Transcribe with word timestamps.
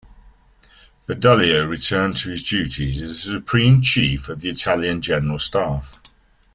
Badoglio 1.05 1.69
returned 1.69 2.15
to 2.15 2.31
his 2.31 2.49
duties 2.49 3.03
as 3.03 3.23
the 3.23 3.33
Supreme 3.33 3.83
Chief 3.83 4.29
of 4.29 4.41
the 4.41 4.49
Italian 4.49 4.99
General 4.99 5.37
Staff. 5.37 6.01